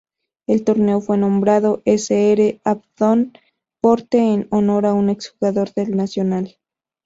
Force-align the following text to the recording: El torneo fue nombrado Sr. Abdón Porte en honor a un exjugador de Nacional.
El 0.47 0.63
torneo 0.63 0.99
fue 0.99 1.19
nombrado 1.19 1.83
Sr. 1.85 2.59
Abdón 2.63 3.33
Porte 3.83 4.33
en 4.33 4.47
honor 4.49 4.87
a 4.87 4.95
un 4.95 5.11
exjugador 5.11 5.75
de 5.75 5.85
Nacional. 5.89 6.57